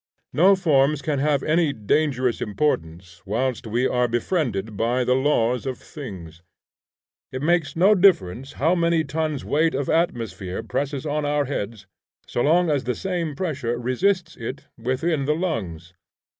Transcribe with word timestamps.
No 0.33 0.55
forms 0.55 1.03
can 1.03 1.19
have 1.19 1.43
any 1.43 1.71
dangerous 1.71 2.41
importance 2.41 3.21
whilst 3.23 3.67
we 3.67 3.85
are 3.85 4.07
befriended 4.07 4.75
by 4.75 5.03
the 5.03 5.13
laws 5.13 5.67
of 5.67 5.77
things. 5.77 6.41
It 7.31 7.43
makes 7.43 7.75
no 7.75 7.93
difference 7.93 8.53
how 8.53 8.73
many 8.73 9.03
tons 9.03 9.45
weight 9.45 9.75
of 9.75 9.89
atmosphere 9.91 10.63
presses 10.63 11.05
on 11.05 11.23
our 11.23 11.45
heads, 11.45 11.85
so 12.25 12.41
long 12.41 12.67
as 12.71 12.85
the 12.85 12.95
same 12.95 13.35
pressure 13.35 13.77
resists 13.77 14.35
it 14.37 14.65
within 14.75 15.25
the 15.25 15.35
lungs. 15.35 15.93